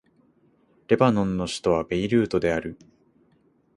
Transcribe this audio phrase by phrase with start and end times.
[0.87, 2.75] レバノンの首都はベイルートである